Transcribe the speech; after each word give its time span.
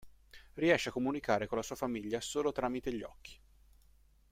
Riesce 0.55 0.89
a 0.89 0.91
comunicare 0.91 1.45
con 1.45 1.57
la 1.59 1.63
sua 1.63 1.75
famiglia 1.75 2.19
solo 2.21 2.51
tramite 2.51 2.91
gli 2.91 3.03
occhi. 3.03 3.39